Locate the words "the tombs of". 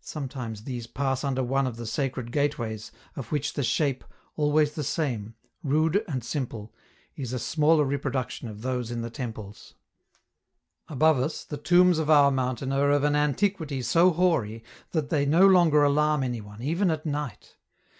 11.42-12.08